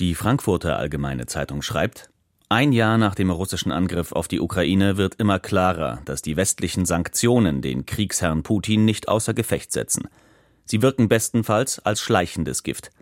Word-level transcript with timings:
Die 0.00 0.14
Frankfurter 0.14 0.78
Allgemeine 0.78 1.26
Zeitung 1.26 1.60
schreibt 1.60 2.08
ein 2.48 2.72
Jahr 2.72 2.96
nach 2.96 3.14
dem 3.14 3.30
russischen 3.30 3.70
Angriff 3.70 4.12
auf 4.12 4.28
die 4.28 4.40
Ukraine 4.40 4.96
wird 4.96 5.16
immer 5.16 5.38
klarer, 5.38 6.00
dass 6.06 6.22
die 6.22 6.38
westlichen 6.38 6.86
Sanktionen 6.86 7.60
den 7.60 7.84
Kriegsherrn 7.84 8.42
Putin 8.42 8.86
nicht 8.86 9.08
außer 9.08 9.34
Gefecht 9.34 9.72
setzen. 9.72 10.08
Sie 10.64 10.80
wirken 10.80 11.08
bestenfalls 11.08 11.80
als 11.80 12.00
schleichendes 12.00 12.62
Gift. 12.62 12.92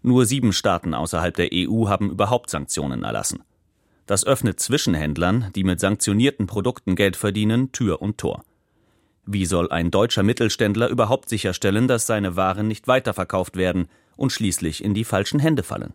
Nur 0.00 0.24
sieben 0.24 0.54
Staaten 0.54 0.94
außerhalb 0.94 1.36
der 1.36 1.50
EU 1.52 1.88
haben 1.88 2.10
überhaupt 2.10 2.48
Sanktionen 2.48 3.02
erlassen. 3.02 3.42
Das 4.06 4.24
öffnet 4.24 4.58
Zwischenhändlern, 4.58 5.50
die 5.54 5.64
mit 5.64 5.80
sanktionierten 5.80 6.46
Produkten 6.46 6.96
Geld 6.96 7.16
verdienen, 7.16 7.72
Tür 7.72 8.00
und 8.00 8.16
Tor. 8.16 8.42
Wie 9.26 9.44
soll 9.44 9.70
ein 9.70 9.90
deutscher 9.90 10.22
Mittelständler 10.22 10.88
überhaupt 10.88 11.28
sicherstellen, 11.28 11.88
dass 11.88 12.06
seine 12.06 12.36
Waren 12.36 12.68
nicht 12.68 12.88
weiterverkauft 12.88 13.58
werden 13.58 13.88
und 14.16 14.32
schließlich 14.32 14.82
in 14.82 14.94
die 14.94 15.04
falschen 15.04 15.40
Hände 15.40 15.62
fallen? 15.62 15.92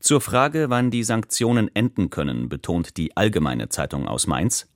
Zur 0.00 0.20
Frage, 0.20 0.70
wann 0.70 0.90
die 0.90 1.02
Sanktionen 1.02 1.74
enden 1.74 2.08
können, 2.10 2.48
betont 2.48 2.96
die 2.96 3.16
Allgemeine 3.16 3.68
Zeitung 3.68 4.06
aus 4.06 4.26
Mainz, 4.26 4.68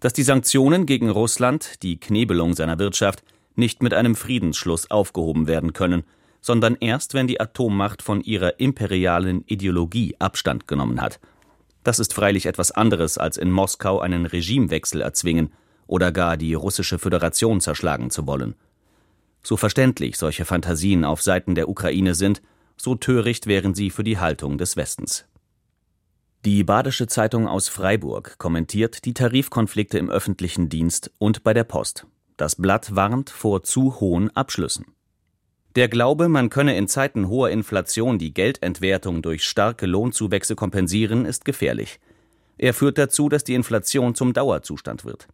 dass 0.00 0.12
die 0.12 0.22
Sanktionen 0.22 0.86
gegen 0.86 1.10
Russland, 1.10 1.82
die 1.82 1.98
Knebelung 1.98 2.54
seiner 2.54 2.78
Wirtschaft, 2.78 3.24
nicht 3.56 3.82
mit 3.82 3.92
einem 3.92 4.14
Friedensschluss 4.14 4.90
aufgehoben 4.90 5.48
werden 5.48 5.72
können, 5.72 6.04
sondern 6.40 6.76
erst, 6.76 7.14
wenn 7.14 7.26
die 7.26 7.40
Atommacht 7.40 8.02
von 8.02 8.20
ihrer 8.20 8.60
imperialen 8.60 9.42
Ideologie 9.46 10.14
Abstand 10.20 10.68
genommen 10.68 11.00
hat. 11.00 11.18
Das 11.82 11.98
ist 11.98 12.14
freilich 12.14 12.46
etwas 12.46 12.70
anderes, 12.70 13.18
als 13.18 13.36
in 13.36 13.50
Moskau 13.50 13.98
einen 13.98 14.26
Regimewechsel 14.26 15.00
erzwingen 15.00 15.52
oder 15.88 16.12
gar 16.12 16.36
die 16.36 16.54
russische 16.54 17.00
Föderation 17.00 17.60
zerschlagen 17.60 18.10
zu 18.10 18.28
wollen. 18.28 18.54
So 19.42 19.56
verständlich 19.56 20.16
solche 20.16 20.44
Fantasien 20.44 21.04
auf 21.04 21.22
Seiten 21.22 21.56
der 21.56 21.68
Ukraine 21.68 22.14
sind, 22.14 22.42
so 22.80 22.94
töricht 22.94 23.46
wären 23.46 23.74
sie 23.74 23.90
für 23.90 24.04
die 24.04 24.18
Haltung 24.18 24.58
des 24.58 24.76
Westens. 24.76 25.26
Die 26.44 26.62
Badische 26.62 27.08
Zeitung 27.08 27.48
aus 27.48 27.68
Freiburg 27.68 28.38
kommentiert 28.38 29.04
die 29.04 29.14
Tarifkonflikte 29.14 29.98
im 29.98 30.08
öffentlichen 30.08 30.68
Dienst 30.68 31.10
und 31.18 31.42
bei 31.42 31.52
der 31.52 31.64
Post. 31.64 32.06
Das 32.36 32.54
Blatt 32.54 32.94
warnt 32.94 33.30
vor 33.30 33.64
zu 33.64 34.00
hohen 34.00 34.34
Abschlüssen. 34.36 34.86
Der 35.74 35.88
Glaube, 35.88 36.28
man 36.28 36.48
könne 36.48 36.76
in 36.76 36.88
Zeiten 36.88 37.28
hoher 37.28 37.50
Inflation 37.50 38.18
die 38.18 38.32
Geldentwertung 38.32 39.22
durch 39.22 39.44
starke 39.44 39.86
Lohnzuwächse 39.86 40.54
kompensieren, 40.54 41.24
ist 41.24 41.44
gefährlich. 41.44 42.00
Er 42.56 42.74
führt 42.74 42.98
dazu, 42.98 43.28
dass 43.28 43.44
die 43.44 43.54
Inflation 43.54 44.14
zum 44.14 44.32
Dauerzustand 44.32 45.04
wird. 45.04 45.28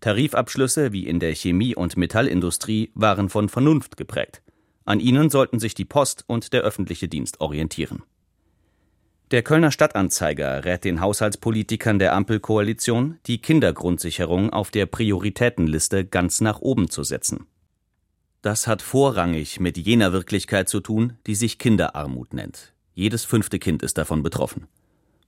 Tarifabschlüsse 0.00 0.92
wie 0.92 1.06
in 1.06 1.18
der 1.18 1.34
Chemie- 1.34 1.74
und 1.74 1.96
Metallindustrie 1.96 2.90
waren 2.94 3.28
von 3.28 3.48
Vernunft 3.48 3.96
geprägt. 3.96 4.43
An 4.84 5.00
ihnen 5.00 5.30
sollten 5.30 5.58
sich 5.58 5.74
die 5.74 5.84
Post 5.84 6.24
und 6.26 6.52
der 6.52 6.62
öffentliche 6.62 7.08
Dienst 7.08 7.40
orientieren. 7.40 8.02
Der 9.30 9.42
Kölner 9.42 9.72
Stadtanzeiger 9.72 10.64
rät 10.64 10.84
den 10.84 11.00
Haushaltspolitikern 11.00 11.98
der 11.98 12.14
Ampelkoalition, 12.14 13.18
die 13.26 13.38
Kindergrundsicherung 13.38 14.50
auf 14.50 14.70
der 14.70 14.86
Prioritätenliste 14.86 16.04
ganz 16.04 16.40
nach 16.40 16.60
oben 16.60 16.90
zu 16.90 17.02
setzen. 17.02 17.46
Das 18.42 18.66
hat 18.66 18.82
vorrangig 18.82 19.58
mit 19.58 19.78
jener 19.78 20.12
Wirklichkeit 20.12 20.68
zu 20.68 20.80
tun, 20.80 21.14
die 21.26 21.34
sich 21.34 21.58
Kinderarmut 21.58 22.34
nennt. 22.34 22.74
Jedes 22.92 23.24
fünfte 23.24 23.58
Kind 23.58 23.82
ist 23.82 23.96
davon 23.96 24.22
betroffen. 24.22 24.68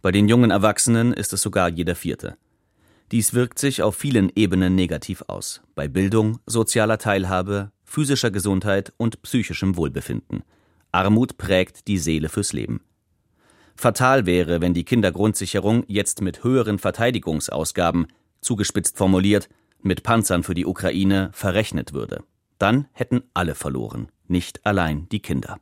Bei 0.03 0.13
den 0.13 0.29
jungen 0.29 0.51
Erwachsenen 0.51 1.15
ist 1.15 1.33
es 1.33 1.41
sogar 1.41 1.71
jeder 1.71 1.95
vierte. 1.95 2.37
Dies 3.13 3.33
wirkt 3.33 3.59
sich 3.59 3.83
auf 3.83 3.97
vielen 3.97 4.31
Ebenen 4.37 4.75
negativ 4.75 5.25
aus, 5.29 5.63
bei 5.75 5.89
Bildung, 5.89 6.39
sozialer 6.45 6.99
Teilhabe, 6.99 7.73
physischer 7.87 8.31
Gesundheit 8.31 8.93
und 8.99 9.23
psychischem 9.23 9.77
Wohlbefinden. 9.77 10.43
Armut 10.93 11.39
prägt 11.39 11.89
die 11.89 11.97
Seele 11.97 12.29
fürs 12.29 12.53
Leben. 12.53 12.83
Fatal 13.77 14.27
wäre, 14.27 14.61
wenn 14.61 14.75
die 14.75 14.85
Kindergrundsicherung 14.85 15.85
jetzt 15.87 16.21
mit 16.21 16.45
höheren 16.45 16.79
Verteidigungsausgaben, 16.79 18.09
zugespitzt 18.41 18.99
formuliert, 18.99 19.49
mit 19.81 20.03
Panzern 20.03 20.43
für 20.43 20.55
die 20.55 20.67
Ukraine 20.67 21.31
verrechnet 21.33 21.93
würde. 21.93 22.25
Dann 22.59 22.89
hätten 22.93 23.23
alle 23.35 23.55
verloren, 23.55 24.09
nicht 24.27 24.65
allein 24.67 25.09
die 25.11 25.21
Kinder. 25.21 25.59